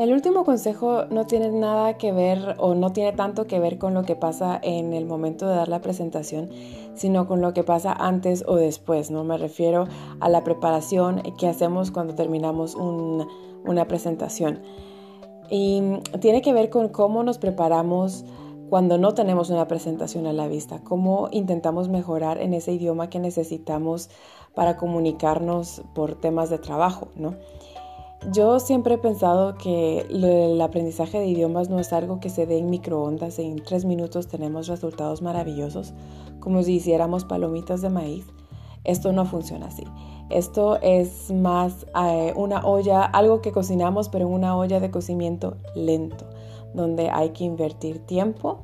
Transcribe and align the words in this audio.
El 0.00 0.14
último 0.14 0.46
consejo 0.46 1.04
no 1.10 1.26
tiene 1.26 1.50
nada 1.50 1.98
que 1.98 2.10
ver 2.10 2.56
o 2.56 2.74
no 2.74 2.90
tiene 2.90 3.12
tanto 3.12 3.46
que 3.46 3.60
ver 3.60 3.76
con 3.76 3.92
lo 3.92 4.02
que 4.04 4.16
pasa 4.16 4.58
en 4.62 4.94
el 4.94 5.04
momento 5.04 5.46
de 5.46 5.54
dar 5.54 5.68
la 5.68 5.82
presentación, 5.82 6.48
sino 6.94 7.26
con 7.26 7.42
lo 7.42 7.52
que 7.52 7.64
pasa 7.64 7.92
antes 7.92 8.42
o 8.48 8.56
después, 8.56 9.10
¿no? 9.10 9.24
Me 9.24 9.36
refiero 9.36 9.88
a 10.20 10.30
la 10.30 10.42
preparación 10.42 11.20
que 11.38 11.48
hacemos 11.48 11.90
cuando 11.90 12.14
terminamos 12.14 12.76
una 12.76 13.86
presentación. 13.88 14.62
Y 15.50 15.82
tiene 16.18 16.40
que 16.40 16.54
ver 16.54 16.70
con 16.70 16.88
cómo 16.88 17.22
nos 17.22 17.36
preparamos 17.36 18.24
cuando 18.70 18.96
no 18.96 19.12
tenemos 19.12 19.50
una 19.50 19.68
presentación 19.68 20.26
a 20.26 20.32
la 20.32 20.48
vista, 20.48 20.80
cómo 20.82 21.28
intentamos 21.30 21.90
mejorar 21.90 22.40
en 22.40 22.54
ese 22.54 22.72
idioma 22.72 23.10
que 23.10 23.18
necesitamos 23.18 24.08
para 24.54 24.78
comunicarnos 24.78 25.82
por 25.94 26.14
temas 26.14 26.48
de 26.48 26.56
trabajo, 26.56 27.08
¿no? 27.16 27.34
Yo 28.28 28.60
siempre 28.60 28.96
he 28.96 28.98
pensado 28.98 29.54
que 29.54 30.00
el 30.10 30.60
aprendizaje 30.60 31.18
de 31.18 31.26
idiomas 31.26 31.70
no 31.70 31.78
es 31.78 31.90
algo 31.94 32.20
que 32.20 32.28
se 32.28 32.44
dé 32.44 32.58
en 32.58 32.68
microondas, 32.68 33.38
en 33.38 33.56
tres 33.64 33.86
minutos 33.86 34.28
tenemos 34.28 34.68
resultados 34.68 35.22
maravillosos, 35.22 35.94
como 36.38 36.62
si 36.62 36.74
hiciéramos 36.74 37.24
palomitas 37.24 37.80
de 37.80 37.88
maíz. 37.88 38.26
Esto 38.84 39.12
no 39.12 39.24
funciona 39.24 39.68
así. 39.68 39.84
Esto 40.28 40.78
es 40.82 41.30
más 41.32 41.86
eh, 41.98 42.34
una 42.36 42.64
olla, 42.66 43.04
algo 43.04 43.40
que 43.40 43.52
cocinamos, 43.52 44.10
pero 44.10 44.26
en 44.26 44.34
una 44.34 44.54
olla 44.54 44.80
de 44.80 44.90
cocimiento 44.90 45.56
lento, 45.74 46.26
donde 46.74 47.08
hay 47.08 47.30
que 47.30 47.44
invertir 47.44 48.00
tiempo, 48.04 48.60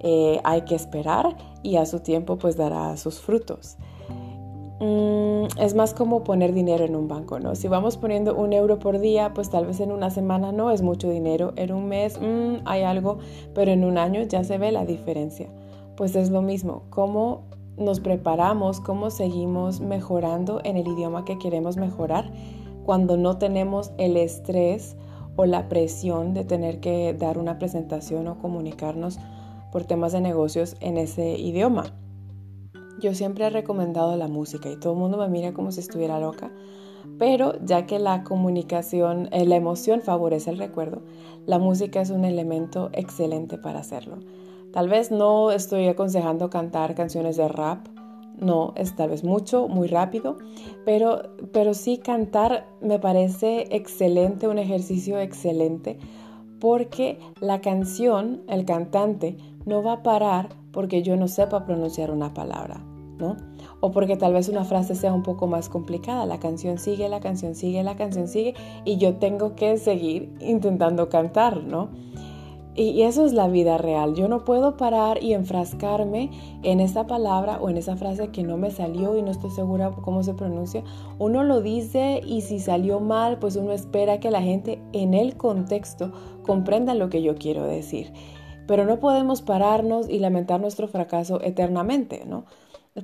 eh, 0.00 0.40
hay 0.44 0.62
que 0.62 0.74
esperar 0.74 1.36
y 1.62 1.76
a 1.76 1.86
su 1.86 2.00
tiempo 2.00 2.36
pues 2.36 2.56
dará 2.56 2.94
sus 2.98 3.18
frutos. 3.18 3.76
Mm, 4.80 5.60
es 5.60 5.74
más 5.74 5.92
como 5.92 6.24
poner 6.24 6.54
dinero 6.54 6.86
en 6.86 6.96
un 6.96 7.06
banco, 7.06 7.38
¿no? 7.38 7.54
Si 7.54 7.68
vamos 7.68 7.98
poniendo 7.98 8.34
un 8.34 8.54
euro 8.54 8.78
por 8.78 8.98
día, 8.98 9.34
pues 9.34 9.50
tal 9.50 9.66
vez 9.66 9.78
en 9.80 9.92
una 9.92 10.08
semana 10.08 10.52
no 10.52 10.70
es 10.70 10.80
mucho 10.80 11.10
dinero, 11.10 11.52
en 11.56 11.72
un 11.72 11.86
mes 11.86 12.18
mm, 12.18 12.62
hay 12.64 12.82
algo, 12.82 13.18
pero 13.54 13.70
en 13.72 13.84
un 13.84 13.98
año 13.98 14.22
ya 14.22 14.42
se 14.42 14.56
ve 14.56 14.72
la 14.72 14.86
diferencia. 14.86 15.50
Pues 15.96 16.16
es 16.16 16.30
lo 16.30 16.40
mismo, 16.40 16.84
cómo 16.88 17.42
nos 17.76 18.00
preparamos, 18.00 18.80
cómo 18.80 19.10
seguimos 19.10 19.80
mejorando 19.80 20.62
en 20.64 20.78
el 20.78 20.88
idioma 20.88 21.26
que 21.26 21.38
queremos 21.38 21.76
mejorar 21.76 22.32
cuando 22.84 23.18
no 23.18 23.36
tenemos 23.36 23.92
el 23.98 24.16
estrés 24.16 24.96
o 25.36 25.44
la 25.44 25.68
presión 25.68 26.32
de 26.32 26.44
tener 26.44 26.80
que 26.80 27.12
dar 27.12 27.36
una 27.36 27.58
presentación 27.58 28.28
o 28.28 28.38
comunicarnos 28.38 29.18
por 29.72 29.84
temas 29.84 30.12
de 30.12 30.22
negocios 30.22 30.76
en 30.80 30.96
ese 30.96 31.38
idioma. 31.38 31.92
Yo 33.00 33.14
siempre 33.14 33.46
he 33.46 33.50
recomendado 33.50 34.14
la 34.16 34.28
música 34.28 34.68
y 34.70 34.76
todo 34.76 34.92
el 34.92 34.98
mundo 34.98 35.16
me 35.16 35.28
mira 35.28 35.52
como 35.54 35.72
si 35.72 35.80
estuviera 35.80 36.20
loca, 36.20 36.52
pero 37.18 37.54
ya 37.64 37.86
que 37.86 37.98
la 37.98 38.24
comunicación, 38.24 39.28
eh, 39.32 39.46
la 39.46 39.56
emoción 39.56 40.02
favorece 40.02 40.50
el 40.50 40.58
recuerdo, 40.58 41.02
la 41.46 41.58
música 41.58 42.00
es 42.02 42.10
un 42.10 42.24
elemento 42.24 42.90
excelente 42.92 43.56
para 43.56 43.80
hacerlo. 43.80 44.18
Tal 44.72 44.88
vez 44.88 45.10
no 45.10 45.50
estoy 45.50 45.88
aconsejando 45.88 46.50
cantar 46.50 46.94
canciones 46.94 47.36
de 47.36 47.48
rap, 47.48 47.88
no, 48.38 48.72
es 48.76 48.94
tal 48.96 49.10
vez 49.10 49.24
mucho, 49.24 49.66
muy 49.68 49.88
rápido, 49.88 50.36
pero, 50.84 51.22
pero 51.52 51.74
sí 51.74 51.98
cantar 51.98 52.66
me 52.80 52.98
parece 52.98 53.66
excelente, 53.70 54.46
un 54.46 54.58
ejercicio 54.58 55.18
excelente, 55.18 55.98
porque 56.60 57.18
la 57.40 57.60
canción, 57.60 58.42
el 58.48 58.64
cantante, 58.64 59.36
no 59.64 59.82
va 59.82 59.94
a 59.94 60.02
parar 60.02 60.48
porque 60.72 61.02
yo 61.02 61.16
no 61.16 61.28
sepa 61.28 61.64
pronunciar 61.64 62.10
una 62.10 62.32
palabra. 62.32 62.89
O 63.80 63.90
porque 63.90 64.16
tal 64.16 64.32
vez 64.32 64.48
una 64.48 64.64
frase 64.64 64.94
sea 64.94 65.12
un 65.12 65.22
poco 65.22 65.46
más 65.46 65.68
complicada. 65.68 66.26
La 66.26 66.40
canción 66.40 66.78
sigue, 66.78 67.08
la 67.08 67.20
canción 67.20 67.54
sigue, 67.54 67.82
la 67.82 67.96
canción 67.96 68.28
sigue 68.28 68.54
y 68.84 68.96
yo 68.98 69.16
tengo 69.16 69.54
que 69.54 69.76
seguir 69.78 70.32
intentando 70.40 71.08
cantar, 71.08 71.62
¿no? 71.62 71.88
Y, 72.76 73.02
eso 73.02 73.26
es 73.26 73.32
la 73.32 73.48
vida 73.48 73.78
real. 73.78 74.14
Yo 74.14 74.28
no 74.28 74.44
puedo 74.44 74.76
parar 74.76 75.22
y 75.22 75.34
enfrascarme 75.34 76.30
en 76.62 76.80
esa 76.80 77.06
palabra 77.06 77.58
o 77.60 77.68
en 77.68 77.76
esa 77.76 77.96
frase 77.96 78.28
que 78.28 78.44
no 78.44 78.56
me 78.56 78.70
salió 78.70 79.16
y 79.16 79.22
no 79.22 79.32
estoy 79.32 79.50
segura 79.50 79.90
cómo 79.90 80.22
se 80.22 80.34
pronuncia. 80.34 80.84
Uno 81.18 81.42
lo 81.42 81.60
dice 81.60 82.20
y 82.24 82.42
si 82.42 82.60
salió 82.60 83.00
mal, 83.00 83.38
pues 83.38 83.56
uno 83.56 83.72
espera 83.72 84.20
que 84.20 84.30
la 84.30 84.40
gente 84.40 84.80
en 84.92 85.14
el 85.14 85.36
contexto 85.36 86.12
comprenda 86.46 86.94
lo 86.94 87.10
que 87.10 87.22
yo 87.22 87.34
quiero 87.34 87.64
decir. 87.64 88.12
Pero 88.68 88.84
no 88.84 89.00
podemos 89.00 89.42
pararnos 89.42 90.08
y 90.08 90.20
lamentar 90.20 90.60
nuestro 90.60 90.86
fracaso 90.86 91.40
eternamente, 91.42 92.24
¿no? 92.24 92.44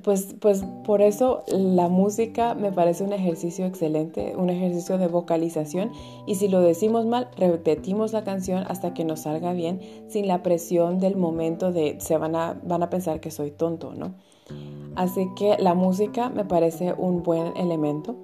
Pues, 0.03 0.35
pues 0.41 0.65
por 0.83 1.01
eso 1.01 1.43
la 1.47 1.87
música 1.87 2.55
me 2.55 2.73
parece 2.73 3.05
un 3.05 3.13
ejercicio 3.13 3.65
excelente, 3.65 4.35
un 4.35 4.49
ejercicio 4.49 4.97
de 4.97 5.07
vocalización 5.07 5.91
y 6.25 6.35
si 6.35 6.49
lo 6.49 6.59
decimos 6.59 7.05
mal, 7.05 7.29
repetimos 7.37 8.11
la 8.11 8.25
canción 8.25 8.65
hasta 8.67 8.93
que 8.93 9.05
nos 9.05 9.21
salga 9.21 9.53
bien 9.53 9.79
sin 10.09 10.27
la 10.27 10.43
presión 10.43 10.99
del 10.99 11.15
momento 11.15 11.71
de 11.71 11.95
se 12.01 12.17
van 12.17 12.35
a, 12.35 12.59
van 12.65 12.83
a 12.83 12.89
pensar 12.89 13.21
que 13.21 13.31
soy 13.31 13.51
tonto, 13.51 13.93
¿no? 13.93 14.15
Así 14.95 15.29
que 15.37 15.55
la 15.57 15.73
música 15.73 16.29
me 16.29 16.43
parece 16.43 16.93
un 16.93 17.23
buen 17.23 17.55
elemento. 17.55 18.17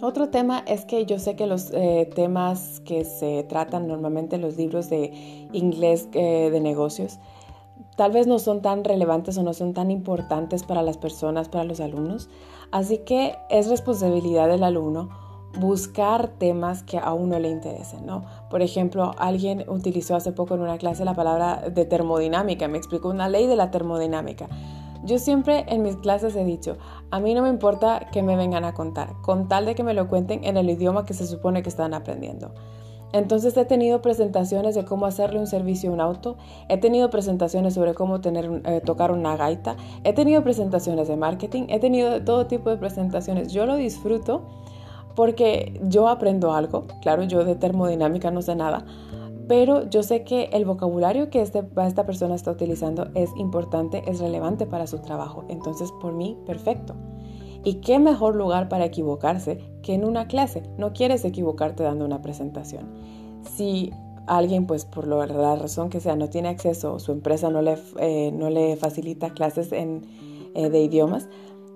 Otro 0.00 0.28
tema 0.28 0.62
es 0.68 0.84
que 0.84 1.06
yo 1.06 1.18
sé 1.18 1.34
que 1.34 1.48
los 1.48 1.72
eh, 1.72 2.08
temas 2.14 2.80
que 2.84 3.04
se 3.04 3.42
tratan 3.42 3.88
normalmente 3.88 4.36
en 4.36 4.42
los 4.42 4.56
libros 4.56 4.88
de 4.90 5.48
inglés 5.52 6.08
eh, 6.12 6.50
de 6.52 6.60
negocios 6.60 7.18
tal 7.98 8.12
vez 8.12 8.28
no 8.28 8.38
son 8.38 8.62
tan 8.62 8.84
relevantes 8.84 9.36
o 9.38 9.42
no 9.42 9.52
son 9.52 9.74
tan 9.74 9.90
importantes 9.90 10.62
para 10.62 10.82
las 10.82 10.96
personas, 10.96 11.48
para 11.48 11.64
los 11.64 11.80
alumnos. 11.80 12.30
Así 12.70 12.98
que 12.98 13.34
es 13.50 13.68
responsabilidad 13.68 14.46
del 14.46 14.62
alumno 14.62 15.08
buscar 15.58 16.28
temas 16.28 16.84
que 16.84 16.98
a 16.98 17.12
uno 17.12 17.40
le 17.40 17.48
interesen, 17.48 18.06
¿no? 18.06 18.22
Por 18.50 18.62
ejemplo, 18.62 19.16
alguien 19.18 19.64
utilizó 19.68 20.14
hace 20.14 20.30
poco 20.30 20.54
en 20.54 20.60
una 20.60 20.78
clase 20.78 21.04
la 21.04 21.14
palabra 21.14 21.70
de 21.70 21.84
termodinámica, 21.86 22.68
me 22.68 22.78
explicó 22.78 23.08
una 23.08 23.28
ley 23.28 23.48
de 23.48 23.56
la 23.56 23.72
termodinámica. 23.72 24.46
Yo 25.02 25.18
siempre 25.18 25.64
en 25.66 25.82
mis 25.82 25.96
clases 25.96 26.36
he 26.36 26.44
dicho, 26.44 26.76
a 27.10 27.18
mí 27.18 27.34
no 27.34 27.42
me 27.42 27.48
importa 27.48 28.06
que 28.12 28.22
me 28.22 28.36
vengan 28.36 28.64
a 28.64 28.74
contar, 28.74 29.14
con 29.22 29.48
tal 29.48 29.66
de 29.66 29.74
que 29.74 29.82
me 29.82 29.94
lo 29.94 30.06
cuenten 30.06 30.44
en 30.44 30.56
el 30.56 30.70
idioma 30.70 31.04
que 31.04 31.14
se 31.14 31.26
supone 31.26 31.64
que 31.64 31.68
están 31.68 31.94
aprendiendo. 31.94 32.52
Entonces 33.12 33.56
he 33.56 33.64
tenido 33.64 34.02
presentaciones 34.02 34.74
de 34.74 34.84
cómo 34.84 35.06
hacerle 35.06 35.38
un 35.38 35.46
servicio 35.46 35.90
a 35.90 35.94
un 35.94 36.00
auto, 36.00 36.36
he 36.68 36.76
tenido 36.76 37.08
presentaciones 37.10 37.74
sobre 37.74 37.94
cómo 37.94 38.20
tener, 38.20 38.62
eh, 38.64 38.80
tocar 38.84 39.12
una 39.12 39.36
gaita, 39.36 39.76
he 40.04 40.12
tenido 40.12 40.42
presentaciones 40.42 41.08
de 41.08 41.16
marketing, 41.16 41.64
he 41.68 41.80
tenido 41.80 42.22
todo 42.22 42.46
tipo 42.46 42.70
de 42.70 42.76
presentaciones. 42.76 43.52
Yo 43.52 43.66
lo 43.66 43.76
disfruto 43.76 44.42
porque 45.14 45.80
yo 45.82 46.08
aprendo 46.08 46.52
algo, 46.52 46.86
claro, 47.00 47.24
yo 47.24 47.44
de 47.44 47.54
termodinámica 47.54 48.30
no 48.30 48.42
sé 48.42 48.54
nada, 48.54 48.84
pero 49.48 49.88
yo 49.88 50.02
sé 50.02 50.22
que 50.22 50.50
el 50.52 50.66
vocabulario 50.66 51.30
que 51.30 51.40
este, 51.40 51.64
esta 51.86 52.04
persona 52.04 52.34
está 52.34 52.50
utilizando 52.50 53.08
es 53.14 53.30
importante, 53.36 54.02
es 54.06 54.20
relevante 54.20 54.66
para 54.66 54.86
su 54.86 54.98
trabajo. 54.98 55.44
Entonces, 55.48 55.90
por 56.02 56.12
mí, 56.12 56.38
perfecto. 56.46 56.94
¿Y 57.64 57.74
qué 57.74 57.98
mejor 57.98 58.36
lugar 58.36 58.68
para 58.68 58.84
equivocarse 58.84 59.58
que 59.82 59.94
en 59.94 60.04
una 60.04 60.26
clase? 60.26 60.62
No 60.78 60.92
quieres 60.92 61.24
equivocarte 61.24 61.82
dando 61.82 62.04
una 62.04 62.22
presentación. 62.22 62.88
Si 63.42 63.92
alguien, 64.26 64.66
pues 64.66 64.84
por 64.84 65.06
la 65.06 65.56
razón 65.56 65.90
que 65.90 66.00
sea, 66.00 66.16
no 66.16 66.28
tiene 66.28 66.48
acceso 66.48 66.94
o 66.94 66.98
su 66.98 67.12
empresa 67.12 67.50
no 67.50 67.62
le, 67.62 67.78
eh, 67.98 68.30
no 68.32 68.50
le 68.50 68.76
facilita 68.76 69.30
clases 69.30 69.72
eh, 69.72 70.00
de 70.54 70.82
idiomas, 70.82 71.28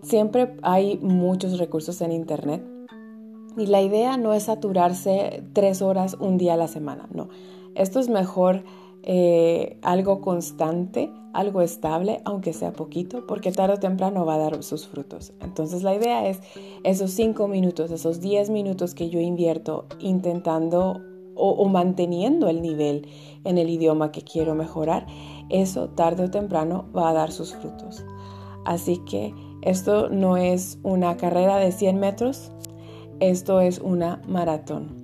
siempre 0.02 0.56
hay 0.62 0.98
muchos 0.98 1.58
recursos 1.58 2.00
en 2.00 2.12
Internet. 2.12 2.62
Y 3.56 3.66
la 3.66 3.82
idea 3.82 4.16
no 4.16 4.32
es 4.32 4.44
saturarse 4.44 5.44
tres 5.52 5.82
horas 5.82 6.16
un 6.18 6.38
día 6.38 6.54
a 6.54 6.56
la 6.56 6.68
semana, 6.68 7.08
no. 7.12 7.28
Esto 7.74 8.00
es 8.00 8.08
mejor 8.08 8.64
eh, 9.04 9.78
algo 9.82 10.20
constante, 10.20 11.12
algo 11.32 11.60
estable, 11.62 12.20
aunque 12.24 12.52
sea 12.52 12.72
poquito, 12.72 13.26
porque 13.26 13.50
tarde 13.50 13.74
o 13.74 13.78
temprano 13.78 14.24
va 14.24 14.34
a 14.34 14.38
dar 14.38 14.62
sus 14.62 14.86
frutos. 14.86 15.32
Entonces 15.40 15.82
la 15.82 15.94
idea 15.94 16.28
es 16.28 16.40
esos 16.84 17.10
cinco 17.10 17.48
minutos, 17.48 17.90
esos 17.90 18.20
diez 18.20 18.50
minutos 18.50 18.94
que 18.94 19.10
yo 19.10 19.18
invierto 19.20 19.86
intentando 19.98 21.00
o, 21.34 21.66
manteniendo 21.68 22.48
el 22.48 22.60
nivel 22.60 23.08
en 23.44 23.58
el 23.58 23.70
idioma 23.70 24.12
que 24.12 24.22
quiero 24.22 24.54
mejorar, 24.54 25.06
eso 25.48 25.88
tarde 25.88 26.24
o 26.24 26.30
temprano 26.30 26.86
va 26.94 27.08
a 27.08 27.12
dar 27.12 27.32
sus 27.32 27.54
frutos. 27.54 28.04
Así 28.64 28.98
que 28.98 29.34
esto 29.62 30.10
no 30.10 30.36
es 30.36 30.78
una 30.82 31.16
carrera 31.16 31.56
de 31.56 31.72
100 31.72 31.98
metros, 31.98 32.52
esto 33.18 33.60
es 33.60 33.78
una 33.78 34.20
maratón. 34.28 35.02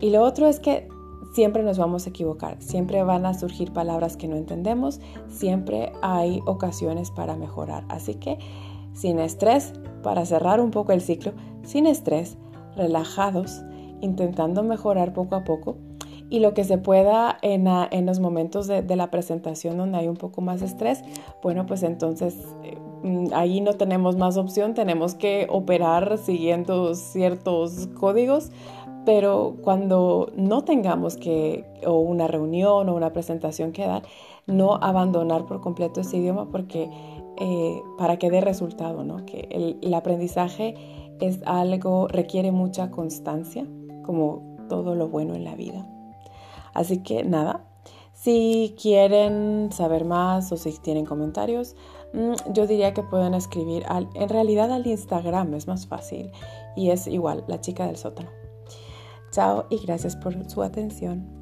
Y 0.00 0.10
lo 0.10 0.22
otro 0.22 0.46
es 0.46 0.60
que 0.60 0.88
siempre 1.32 1.62
nos 1.62 1.78
vamos 1.78 2.06
a 2.06 2.10
equivocar, 2.10 2.56
siempre 2.60 3.02
van 3.02 3.26
a 3.26 3.34
surgir 3.34 3.72
palabras 3.72 4.16
que 4.16 4.28
no 4.28 4.36
entendemos, 4.36 5.00
siempre 5.28 5.92
hay 6.02 6.40
ocasiones 6.46 7.10
para 7.10 7.36
mejorar. 7.36 7.84
Así 7.88 8.14
que 8.14 8.38
sin 8.92 9.18
estrés, 9.18 9.72
para 10.02 10.24
cerrar 10.24 10.60
un 10.60 10.70
poco 10.70 10.92
el 10.92 11.00
ciclo, 11.00 11.32
sin 11.62 11.86
estrés, 11.86 12.36
relajados, 12.76 13.62
intentando 14.00 14.62
mejorar 14.62 15.12
poco 15.12 15.34
a 15.36 15.44
poco 15.44 15.76
y 16.30 16.38
lo 16.38 16.54
que 16.54 16.64
se 16.64 16.78
pueda 16.78 17.36
en, 17.42 17.66
los 18.06 18.20
momentos 18.20 18.68
de, 18.68 18.96
la 18.96 19.10
presentación 19.10 19.76
donde 19.76 19.98
hay 19.98 20.08
un 20.08 20.16
poco 20.16 20.40
más 20.40 20.62
estrés, 20.62 21.02
bueno, 21.42 21.66
pues 21.66 21.82
entonces 21.82 22.36
eh, 22.62 22.78
ahí 23.34 23.60
no 23.60 23.74
tenemos 23.74 24.16
más 24.16 24.36
opción, 24.36 24.74
tenemos 24.74 25.14
que 25.14 25.48
operar 25.50 26.18
siguiendo 26.18 26.94
ciertos 26.94 27.88
códigos 27.98 28.50
pero 29.04 29.56
cuando 29.62 30.30
no 30.36 30.62
tengamos 30.64 31.16
que, 31.16 31.64
o 31.86 31.98
una 32.00 32.26
reunión 32.26 32.88
o 32.88 32.94
una 32.94 33.12
presentación 33.12 33.72
que 33.72 33.86
dar, 33.86 34.02
no 34.46 34.74
abandonar 34.76 35.46
por 35.46 35.60
completo 35.60 36.00
ese 36.00 36.18
idioma 36.18 36.50
porque 36.50 36.90
eh, 37.36 37.82
para 37.96 38.18
que 38.18 38.30
dé 38.30 38.40
resultado, 38.40 39.04
¿no? 39.04 39.24
Que 39.24 39.48
el, 39.50 39.94
aprendizaje 39.94 40.74
es 41.20 41.40
algo, 41.46 42.08
requiere 42.08 42.52
mucha 42.52 42.90
constancia, 42.90 43.66
como 44.04 44.56
todo 44.68 44.94
lo 44.94 45.08
bueno 45.08 45.34
en 45.34 45.44
la 45.44 45.54
vida. 45.54 45.86
Así 46.74 47.02
que 47.02 47.24
nada, 47.24 47.64
si 48.12 48.74
quieren 48.80 49.70
saber 49.72 50.04
más 50.04 50.52
o 50.52 50.56
si 50.56 50.78
tienen 50.78 51.06
comentarios, 51.06 51.74
mm, 52.12 52.52
yo 52.52 52.66
diría 52.66 52.92
que 52.92 53.02
pueden 53.02 53.34
escribir 53.34 53.84
en 54.14 54.28
realidad 54.28 54.70
al 54.70 54.86
Instagram, 54.86 55.54
es 55.54 55.66
más 55.66 55.86
fácil 55.86 56.30
y 56.76 56.90
es 56.90 57.06
igual, 57.06 57.44
la 57.48 57.60
chica 57.60 57.86
del 57.86 57.96
sótano. 57.96 58.39
Chao 59.30 59.66
y 59.70 59.78
gracias 59.78 60.16
por 60.16 60.48
su 60.48 60.62
atención. 60.62 61.39